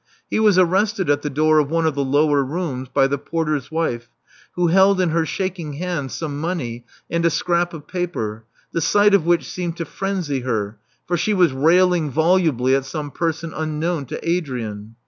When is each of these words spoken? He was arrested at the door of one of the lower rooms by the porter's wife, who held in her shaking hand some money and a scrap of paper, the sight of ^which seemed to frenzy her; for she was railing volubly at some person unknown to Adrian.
He 0.31 0.39
was 0.39 0.57
arrested 0.57 1.11
at 1.11 1.21
the 1.21 1.29
door 1.29 1.59
of 1.59 1.69
one 1.69 1.85
of 1.85 1.93
the 1.93 2.03
lower 2.03 2.43
rooms 2.43 2.89
by 2.91 3.05
the 3.05 3.19
porter's 3.19 3.69
wife, 3.69 4.09
who 4.55 4.69
held 4.69 4.99
in 4.99 5.09
her 5.09 5.27
shaking 5.27 5.73
hand 5.73 6.11
some 6.11 6.39
money 6.41 6.85
and 7.07 7.23
a 7.23 7.29
scrap 7.29 7.71
of 7.71 7.85
paper, 7.85 8.43
the 8.71 8.81
sight 8.81 9.13
of 9.13 9.25
^which 9.25 9.43
seemed 9.43 9.77
to 9.77 9.85
frenzy 9.85 10.39
her; 10.39 10.79
for 11.07 11.17
she 11.17 11.35
was 11.35 11.53
railing 11.53 12.09
volubly 12.09 12.73
at 12.73 12.85
some 12.85 13.11
person 13.11 13.53
unknown 13.55 14.07
to 14.07 14.19
Adrian. 14.27 14.95